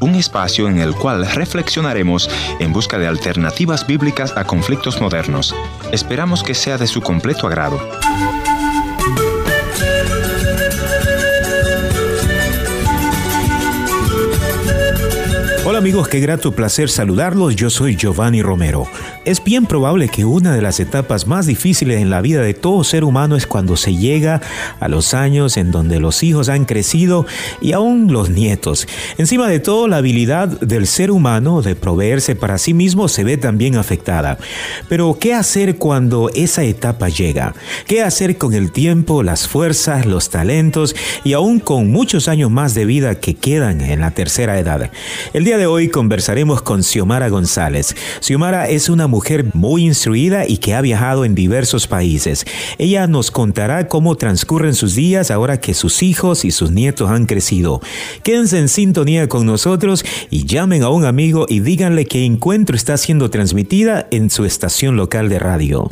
[0.00, 5.52] Un espacio en el cual reflexionaremos en busca de alternativas bíblicas a conflictos modernos.
[5.90, 7.80] Esperamos que sea de su completo agrado.
[15.80, 17.56] Amigos, qué grato placer saludarlos.
[17.56, 18.86] Yo soy Giovanni Romero.
[19.24, 22.84] Es bien probable que una de las etapas más difíciles en la vida de todo
[22.84, 24.42] ser humano es cuando se llega
[24.78, 27.24] a los años en donde los hijos han crecido
[27.62, 28.86] y aún los nietos.
[29.16, 33.38] Encima de todo, la habilidad del ser humano de proveerse para sí mismo se ve
[33.38, 34.36] también afectada.
[34.90, 37.54] Pero, ¿qué hacer cuando esa etapa llega?
[37.86, 42.74] ¿Qué hacer con el tiempo, las fuerzas, los talentos y aún con muchos años más
[42.74, 44.90] de vida que quedan en la tercera edad?
[45.32, 47.94] El día de hoy conversaremos con Xiomara González.
[48.20, 52.44] Xiomara es una mujer muy instruida y que ha viajado en diversos países.
[52.78, 57.26] Ella nos contará cómo transcurren sus días ahora que sus hijos y sus nietos han
[57.26, 57.80] crecido.
[58.22, 62.96] Quédense en sintonía con nosotros y llamen a un amigo y díganle que Encuentro está
[62.96, 65.88] siendo transmitida en su estación local de radio.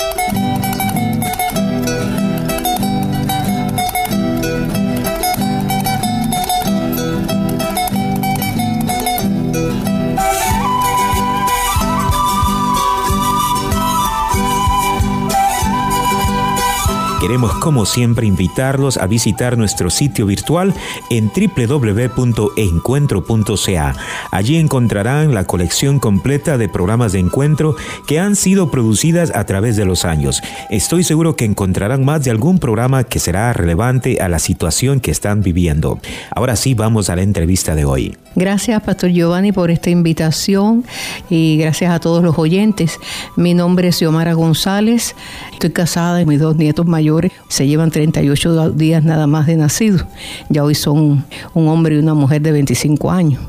[17.28, 20.72] Queremos como siempre invitarlos a visitar nuestro sitio virtual
[21.10, 23.96] en www.encuentro.ca.
[24.30, 29.76] Allí encontrarán la colección completa de programas de encuentro que han sido producidas a través
[29.76, 30.40] de los años.
[30.70, 35.10] Estoy seguro que encontrarán más de algún programa que será relevante a la situación que
[35.10, 36.00] están viviendo.
[36.34, 38.16] Ahora sí, vamos a la entrevista de hoy.
[38.36, 40.86] Gracias, Pastor Giovanni, por esta invitación
[41.28, 42.98] y gracias a todos los oyentes.
[43.36, 45.14] Mi nombre es Xiomara González,
[45.52, 47.17] estoy casada y mis dos nietos mayores
[47.48, 50.06] se llevan 38 días nada más de nacido.
[50.48, 51.24] Ya hoy son
[51.54, 53.40] un hombre y una mujer de 25 años.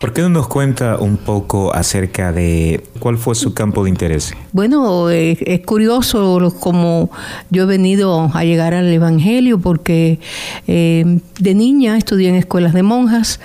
[0.00, 4.32] ¿Por qué no nos cuenta un poco acerca de cuál fue su campo de interés?
[4.50, 7.10] Bueno, eh, es, curioso como
[7.50, 10.18] yo he venido a llegar al Evangelio porque
[10.66, 13.40] eh, de niña estudié en escuelas de monjas,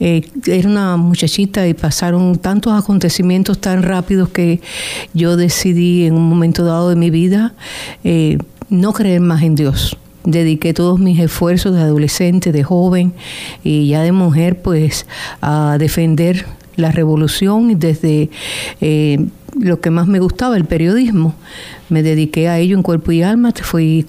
[0.00, 4.62] eh, era una muchachita y pasaron tantos acontecimientos tan rápidos que
[5.12, 7.52] yo decidí en un momento dado de mi vida
[8.70, 9.96] no creer más en Dios.
[10.24, 13.14] Dediqué todos mis esfuerzos de adolescente, de joven
[13.64, 15.06] y ya de mujer, pues
[15.40, 16.46] a defender
[16.76, 18.30] la revolución desde
[18.80, 19.26] eh,
[19.58, 21.34] lo que más me gustaba, el periodismo.
[21.88, 23.52] Me dediqué a ello en cuerpo y alma.
[23.62, 24.04] Fui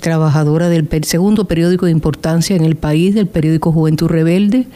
[0.00, 4.66] trabajadora del segundo periódico de importancia en el país, del periódico Juventud Rebelde,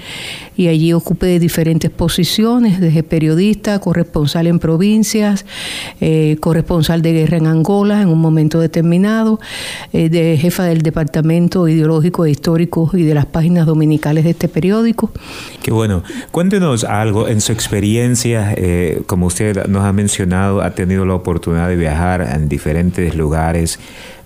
[0.57, 5.45] y allí ocupé diferentes posiciones, desde periodista, corresponsal en provincias,
[6.01, 9.39] eh, corresponsal de guerra en Angola en un momento determinado,
[9.93, 14.49] eh, de jefa del departamento ideológico e histórico y de las páginas dominicales de este
[14.49, 15.11] periódico.
[15.63, 16.03] Qué bueno.
[16.31, 21.69] Cuéntenos algo en su experiencia, eh, como usted nos ha mencionado, ha tenido la oportunidad
[21.69, 23.79] de viajar en diferentes lugares.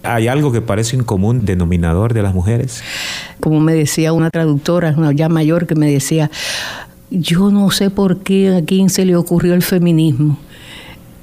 [0.03, 2.83] ¿Hay algo que parece un común denominador de las mujeres?
[3.41, 6.31] Como me decía una traductora, una ya mayor, que me decía,
[7.11, 10.39] yo no sé por qué a quién se le ocurrió el feminismo.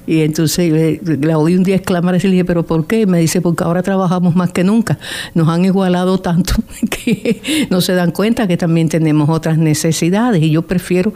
[0.08, 3.06] Y entonces la oí un día exclamar y le dije, ¿pero por qué?
[3.06, 4.98] Me dice, porque ahora trabajamos más que nunca.
[5.34, 6.54] Nos han igualado tanto
[6.90, 10.42] que no se dan cuenta que también tenemos otras necesidades.
[10.42, 11.14] Y yo prefiero,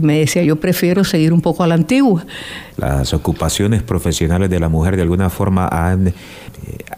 [0.00, 2.24] me decía, yo prefiero seguir un poco a la antigua.
[2.78, 6.14] Las ocupaciones profesionales de la mujer de alguna forma han,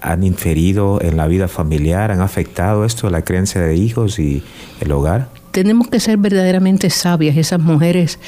[0.00, 4.42] han inferido en la vida familiar, han afectado esto, la creencia de hijos y
[4.80, 8.18] el hogar tenemos que ser verdaderamente sabias, esas mujeres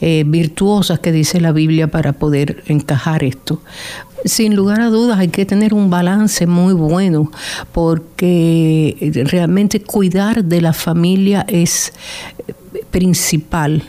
[0.00, 3.60] eh, virtuosas que dice la Biblia para poder encajar esto.
[4.24, 7.32] Sin lugar a dudas hay que tener un balance muy bueno
[7.72, 11.92] porque realmente cuidar de la familia es
[12.92, 13.82] principal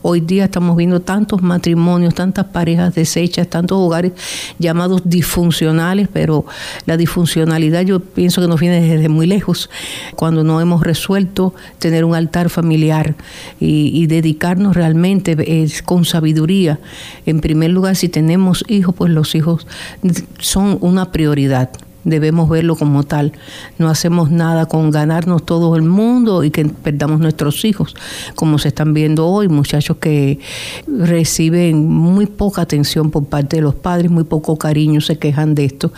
[0.00, 4.12] Hoy día estamos viendo tantos matrimonios, tantas parejas deshechas, tantos hogares
[4.58, 6.46] llamados disfuncionales, pero
[6.86, 9.68] la disfuncionalidad yo pienso que nos viene desde muy lejos,
[10.14, 13.16] cuando no hemos resuelto tener un altar familiar
[13.58, 15.36] y, y dedicarnos realmente
[15.84, 16.78] con sabiduría.
[17.26, 19.66] En primer lugar, si tenemos hijos, pues los hijos
[20.38, 21.70] son una prioridad
[22.08, 23.32] debemos verlo como tal.
[23.78, 27.94] No hacemos nada con ganarnos todo el mundo y que perdamos nuestros hijos,
[28.34, 30.38] como se están viendo hoy, muchachos que
[30.86, 35.64] reciben muy poca atención por parte de los padres, muy poco cariño, se quejan de
[35.64, 35.92] esto.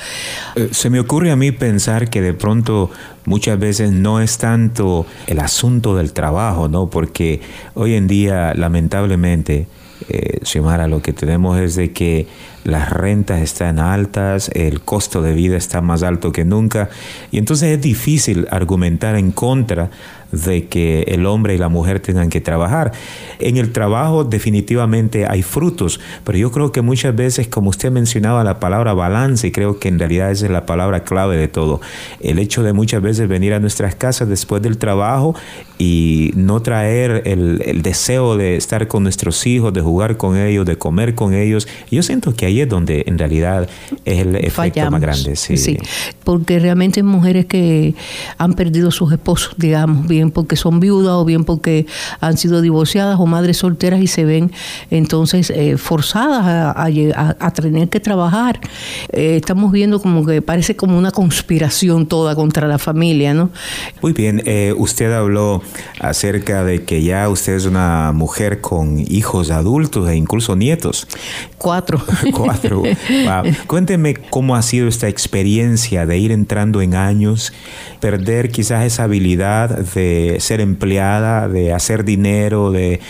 [0.56, 2.90] Eh, se me ocurre a mí pensar que de pronto
[3.24, 6.88] muchas veces no es tanto el asunto del trabajo, ¿no?
[6.88, 7.40] Porque
[7.74, 9.66] hoy en día, lamentablemente,
[10.08, 12.26] eh, Xiomara, lo que tenemos es de que
[12.64, 16.90] las rentas están altas, el costo de vida está más alto que nunca
[17.30, 19.90] y entonces es difícil argumentar en contra
[20.32, 22.92] de que el hombre y la mujer tengan que trabajar.
[23.38, 28.44] En el trabajo definitivamente hay frutos, pero yo creo que muchas veces, como usted mencionaba
[28.44, 31.80] la palabra balance, y creo que en realidad esa es la palabra clave de todo,
[32.20, 35.34] el hecho de muchas veces venir a nuestras casas después del trabajo
[35.78, 40.76] y no traer el, deseo de estar con nuestros hijos, de jugar con ellos, de
[40.76, 43.68] comer con ellos, yo siento que ahí es donde en realidad
[44.04, 45.36] es el efecto más grande.
[45.36, 45.56] Sí.
[45.56, 45.78] sí,
[46.24, 47.94] porque realmente mujeres que
[48.38, 51.86] han perdido sus esposos, digamos, bien bien porque son viudas o bien porque
[52.20, 54.52] han sido divorciadas o madres solteras y se ven
[54.90, 58.60] entonces eh, forzadas a, tener que trabajar.
[59.12, 63.50] Eh, estamos viendo como que parece como una conspiración toda contra la familia, ¿no?
[64.02, 65.62] Muy bien, eh, usted habló
[65.98, 71.06] acerca de que ya usted es una mujer con hijos adultos e incluso nietos.
[71.58, 72.02] Cuatro.
[72.44, 72.82] Cuatro.
[73.66, 77.52] Cuénteme cómo ha sido esta experiencia de ir entrando en años,
[78.00, 83.00] perder quizás esa habilidad de ser empleada, de hacer dinero, de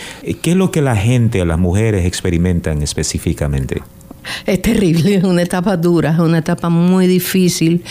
[0.41, 3.81] qué es lo que la gente, las mujeres experimentan específicamente.
[4.45, 7.83] Es terrible, es una etapa dura, es una etapa muy difícil.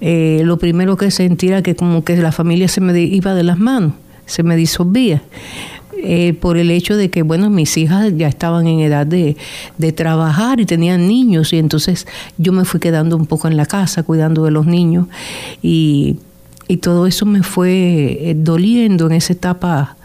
[0.00, 3.42] Eh, lo primero que sentí era que como que la familia se me iba de
[3.42, 3.94] las manos,
[4.26, 5.22] se me disolvía.
[6.04, 9.36] Eh, por el hecho de que, bueno, mis hijas ya estaban en edad de,
[9.78, 12.08] de, trabajar y tenían niños y entonces
[12.38, 15.06] yo me fui quedando un poco en la casa cuidando de los niños
[15.62, 16.16] y
[16.72, 19.96] y todo eso me fue eh, doliendo en esa etapa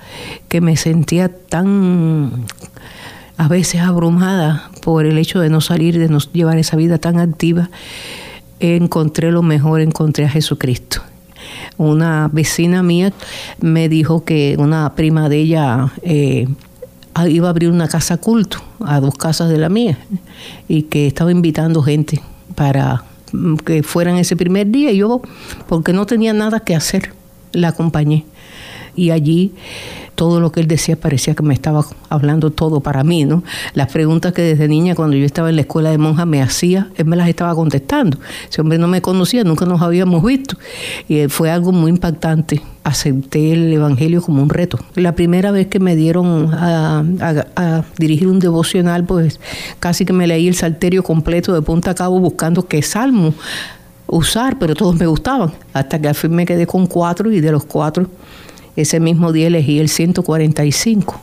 [0.49, 2.45] que me sentía tan
[3.37, 7.19] a veces abrumada por el hecho de no salir, de no llevar esa vida tan
[7.19, 7.69] activa.
[8.59, 11.03] Encontré lo mejor, encontré a Jesucristo.
[11.77, 13.13] Una vecina mía
[13.59, 16.47] me dijo que una prima de ella eh,
[17.27, 19.97] iba a abrir una casa culto a dos casas de la mía
[20.67, 22.21] y que estaba invitando gente
[22.55, 23.03] para
[23.65, 25.21] que fueran ese primer día y yo,
[25.67, 27.13] porque no tenía nada que hacer,
[27.51, 28.25] la acompañé.
[28.97, 29.53] Y allí
[30.15, 33.43] todo lo que él decía parecía que me estaba hablando todo para mí, ¿no?
[33.75, 36.89] Las preguntas que desde niña cuando yo estaba en la escuela de monja me hacía,
[36.97, 38.17] él me las estaba contestando.
[38.49, 40.57] Ese hombre no me conocía, nunca nos habíamos visto.
[41.07, 42.61] Y fue algo muy impactante.
[42.83, 44.79] Acepté el Evangelio como un reto.
[44.95, 47.05] La primera vez que me dieron a,
[47.55, 49.39] a dirigir un devocional, pues
[49.79, 53.35] casi que me leí el salterio completo de punta a cabo buscando qué salmo
[54.07, 55.51] usar, pero todos me gustaban.
[55.73, 58.07] Hasta que al fin me quedé con cuatro y de los cuatro
[58.77, 61.19] ese mismo día elegí el 145.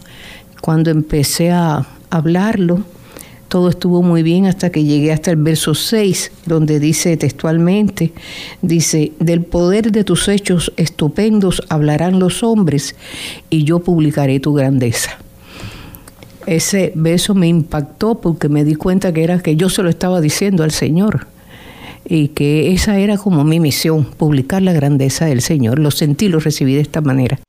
[0.60, 2.80] Cuando empecé a hablarlo,
[3.48, 8.12] todo estuvo muy bien hasta que llegué hasta el verso 6, donde dice textualmente,
[8.60, 12.96] dice, del poder de tus hechos estupendos hablarán los hombres
[13.50, 15.16] y yo publicaré tu grandeza.
[16.46, 20.20] Ese verso me impactó porque me di cuenta que era que yo se lo estaba
[20.20, 21.28] diciendo al Señor
[22.06, 25.78] y que esa era como mi misión, publicar la grandeza del Señor.
[25.78, 27.40] Lo sentí, lo recibí de esta manera.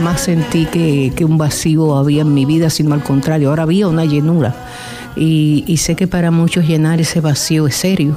[0.00, 4.04] Más sentí que, un vacío había en mi vida, sino al contrario, ahora había una
[4.04, 4.54] llenura.
[5.16, 8.16] Y, sé que para muchos llenar ese vacío es serio.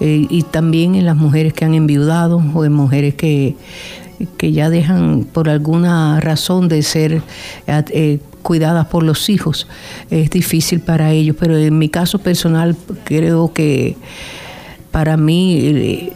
[0.00, 3.54] Eh, y también en las mujeres que han enviudado o en mujeres que,
[4.36, 7.22] que ya dejan por alguna razón de ser
[7.66, 9.68] eh, cuidadas por los hijos.
[10.10, 13.96] Es difícil para ellos, pero en mi caso personal creo que
[14.90, 16.12] para mí eh,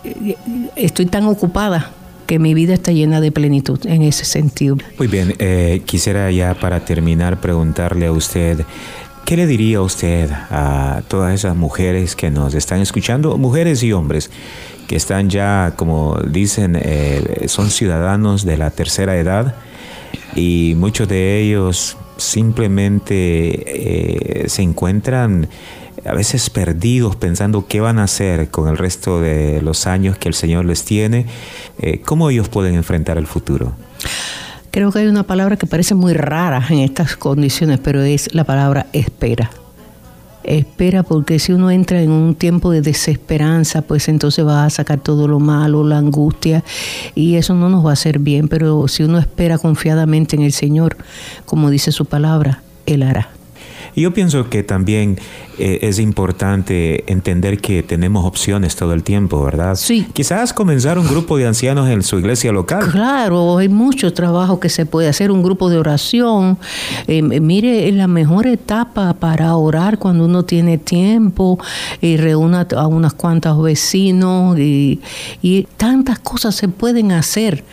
[0.75, 1.93] estoy tan ocupada
[2.29, 4.77] que mi vida está llena de plenitud en ese sentido.
[4.99, 8.67] Muy bien, eh, quisiera ya para terminar preguntarle a usted,
[9.25, 14.31] ¿qué le diría usted a todas esas mujeres que nos están escuchando, mujeres y hombres?
[14.89, 19.55] que están ya, como dicen, eh, son ciudadanos de la tercera edad
[20.35, 25.47] y muchos de ellos simplemente eh, se encuentran
[26.05, 30.29] a veces perdidos pensando qué van a hacer con el resto de los años que
[30.29, 31.27] el Señor les tiene,
[31.79, 33.73] eh, ¿cómo ellos pueden enfrentar el futuro?
[34.71, 38.45] Creo que hay una palabra que parece muy rara en estas condiciones, pero es la
[38.45, 39.51] palabra espera.
[40.45, 45.01] espera porque si uno entra en un tiempo de desesperanza, pues entonces va a sacar
[45.01, 46.65] todo lo malo, la angustia
[47.15, 50.53] y eso no nos va a hacer bien, pero si uno espera confiadamente en el
[50.53, 50.97] Señor,
[51.45, 53.38] como dice su palabra, Él hará.
[53.97, 55.19] Yo pienso que también
[55.59, 59.75] eh, es importante entender que tenemos opciones todo el tiempo, ¿verdad?
[59.75, 60.07] Sí.
[60.13, 62.91] Quizás comenzar un grupo de ancianos en su iglesia local.
[62.91, 66.59] Claro, hay mucho trabajo que se puede hacer, un grupo de oración.
[67.07, 71.59] Eh, mire, es la mejor etapa para orar cuando uno tiene tiempo
[72.01, 75.01] y reúna a unas cuantas vecinos y,
[75.43, 77.65] y tantas cosas se pueden hacer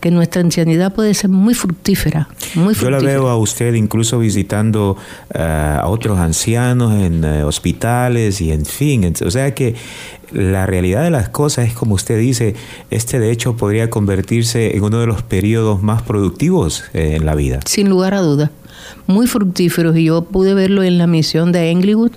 [0.00, 4.96] que nuestra ancianidad puede ser muy fructífera, muy Yo la veo a usted incluso visitando
[5.34, 9.74] eh, a otros ancianos en eh, hospitales y en fin, o sea que
[10.32, 12.54] la realidad de las cosas es como usted dice,
[12.90, 17.34] este de hecho podría convertirse en uno de los periodos más productivos eh, en la
[17.34, 17.60] vida.
[17.64, 18.50] Sin lugar a dudas
[19.06, 22.12] muy fructíferos y yo pude verlo en la misión de Englewood,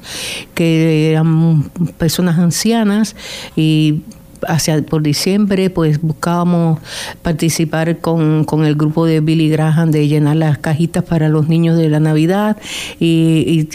[0.53, 3.15] que eran personas ancianas
[3.55, 4.01] y
[4.48, 6.79] hacia por diciembre pues buscábamos
[7.21, 11.89] participar con, el grupo de Billy Graham de llenar las cajitas para los niños de
[11.89, 12.57] la Navidad
[13.00, 13.67] y,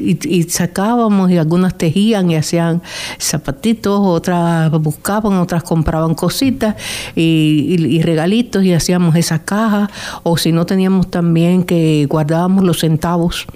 [0.49, 2.83] sacábamos y algunas tejían y hacían
[3.19, 6.77] zapatitos, otras buscaban, otras compraban cositas
[7.15, 9.91] y, regalitos y hacíamos esa caja
[10.23, 13.47] o si no teníamos también que guardábamos los centavos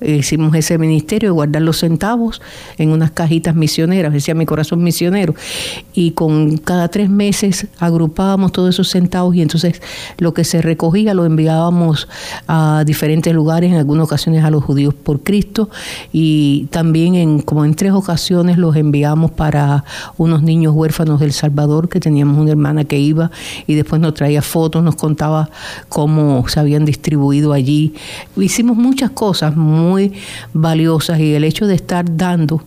[0.00, 2.40] hicimos ese ministerio de guardar los centavos
[2.76, 5.34] en unas cajitas misioneras, decía mi corazón misionero,
[5.92, 9.82] y con cada tres meses agrupábamos todos esos centavos y entonces
[10.18, 12.08] lo que se recogía lo enviábamos
[12.46, 15.70] a diferentes lugares, en algunas ocasiones a los judíos por Cristo,
[16.12, 19.84] y también en como en tres ocasiones los enviamos para
[20.16, 23.30] unos niños huérfanos del Salvador, que teníamos una hermana que iba
[23.66, 25.50] y después nos traía fotos, nos contaba
[25.88, 27.94] cómo se habían distribuido allí.
[28.36, 29.87] Hicimos muchas cosas, muy
[30.52, 32.62] valiosas y el hecho de estar dando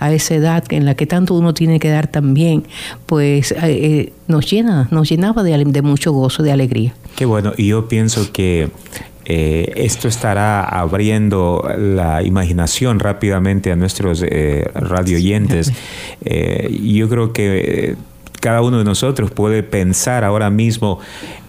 [0.00, 2.64] a esa edad en la que tanto uno tiene que dar también,
[3.06, 6.94] pues eh, eh, nos llena, nos llenaba de, de, mucho gozo, de alegría.
[7.16, 8.70] Qué bueno, y yo pienso que
[9.24, 14.22] eh, esto estará abriendo la imaginación rápidamente a nuestros
[14.74, 15.72] radio oyentes.
[16.22, 17.96] yo creo que
[18.40, 20.98] cada uno de nosotros puede pensar ahora mismo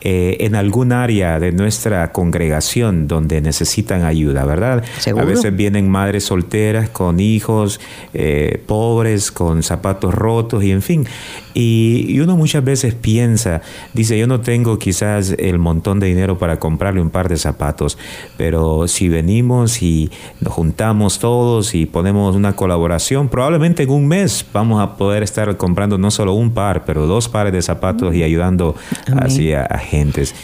[0.08, 4.84] eh, en algún área de nuestra congregación donde necesitan ayuda, ¿verdad?
[5.08, 7.80] A veces vienen madres solteras con hijos
[8.14, 11.08] eh, pobres, con zapatos rotos y en fin.
[11.56, 13.62] Y, uno muchas veces piensa,
[13.94, 17.98] dice, yo no tengo quizás el montón de dinero para comprarle un par de zapatos,
[18.38, 24.46] pero si venimos y nos juntamos todos y ponemos una colaboración, probablemente en un mes
[24.54, 28.22] vamos a poder estar comprando no solo un par, pero dos pares de zapatos y
[28.22, 28.76] ayudando
[29.18, 29.95] así a, a gente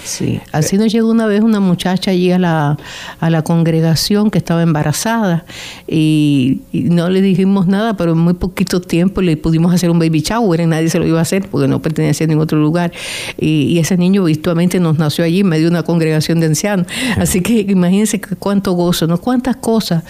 [0.03, 2.77] Sí, así nos llegó una vez una muchacha allí a la,
[3.19, 5.45] a la congregación que estaba embarazada
[5.87, 10.21] y, no le dijimos nada, pero en muy poquito tiempo le pudimos hacer un baby
[10.21, 12.91] shower y nadie se lo iba a hacer porque no pertenecía a ningún otro lugar.
[13.37, 16.85] Y, ese niño virtualmente nos nació allí en medio de una congregación de ancianos.
[17.17, 19.17] Así que imagínense cuánto gozo, ¿no?
[19.17, 20.03] Cuántas cosas.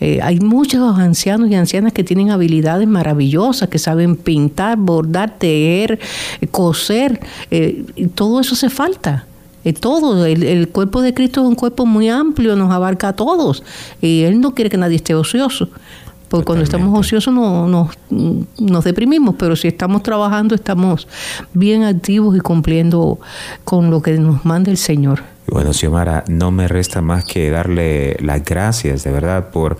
[0.00, 5.98] Eh, hay muchos ancianos y ancianas que tienen habilidades maravillosas, que saben pintar, bordar, tejer,
[6.50, 7.20] coser.
[7.50, 8.87] Eh, todo eso se falta
[9.80, 13.62] todo, el, cuerpo de Cristo es un cuerpo muy amplio, nos abarca a todos.
[14.00, 15.68] Y Él no quiere que nadie esté ocioso.
[16.28, 17.90] Porque cuando estamos ociosos no,
[18.58, 21.08] nos deprimimos, pero si estamos trabajando estamos
[21.54, 23.18] bien activos y cumpliendo
[23.64, 25.22] con lo que nos manda el Señor.
[25.46, 29.78] Bueno, Xiomara, no me resta más que darle las gracias de verdad por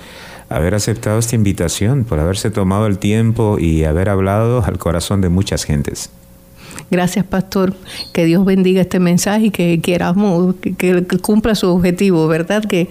[0.49, 5.29] haber aceptado esta invitación, por haberse tomado el tiempo y haber hablado al corazón de
[5.29, 6.11] muchas gentes.
[6.91, 7.75] Gracias, pastor.
[8.13, 12.65] Que Dios bendiga este mensaje y que queramos que, cumpla su objetivo, ¿verdad?
[12.65, 12.89] Que,